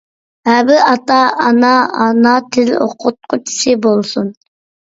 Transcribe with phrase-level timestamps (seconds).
[0.49, 1.73] ھەر بىر ئاتا-ئانا
[2.05, 4.35] ئانا تىل ئوقۇتقۇچىسى بولسۇن!